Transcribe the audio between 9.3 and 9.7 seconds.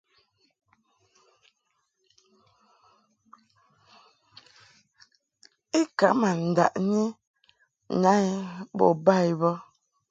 bə.